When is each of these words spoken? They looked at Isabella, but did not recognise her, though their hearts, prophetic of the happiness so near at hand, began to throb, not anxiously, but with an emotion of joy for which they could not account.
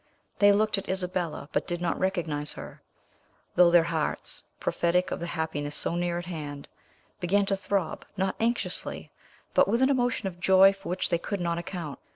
They 0.39 0.51
looked 0.51 0.79
at 0.79 0.89
Isabella, 0.89 1.47
but 1.53 1.67
did 1.67 1.79
not 1.79 1.99
recognise 1.99 2.53
her, 2.53 2.81
though 3.53 3.69
their 3.69 3.83
hearts, 3.83 4.41
prophetic 4.59 5.11
of 5.11 5.19
the 5.19 5.27
happiness 5.27 5.75
so 5.75 5.93
near 5.95 6.17
at 6.17 6.25
hand, 6.25 6.67
began 7.19 7.45
to 7.45 7.55
throb, 7.55 8.03
not 8.17 8.35
anxiously, 8.39 9.11
but 9.53 9.67
with 9.67 9.79
an 9.83 9.91
emotion 9.91 10.25
of 10.27 10.39
joy 10.39 10.73
for 10.73 10.89
which 10.89 11.09
they 11.09 11.19
could 11.19 11.39
not 11.39 11.59
account. 11.59 11.99